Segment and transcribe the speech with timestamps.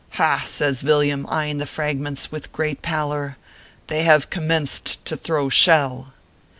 [0.17, 3.37] "Ha!" says Villiam, eyeing the fragments with great pallor,"
[3.85, 6.13] they have commenced to throw shell."